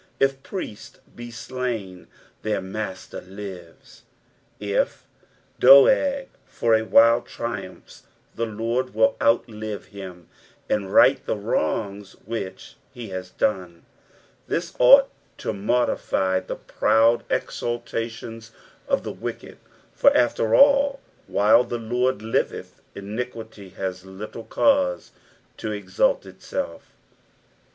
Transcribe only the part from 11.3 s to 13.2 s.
wrongs which he